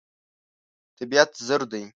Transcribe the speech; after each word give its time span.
طبیعت 0.97 1.31
زر 1.47 1.61
دی. 1.71 1.83